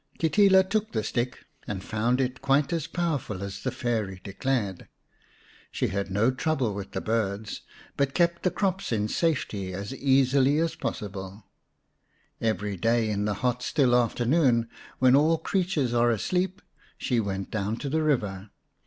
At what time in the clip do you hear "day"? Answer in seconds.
12.77-13.11